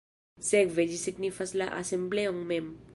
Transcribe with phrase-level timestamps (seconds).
[0.47, 2.77] Sekve, ĝi signifas la asembleon mem.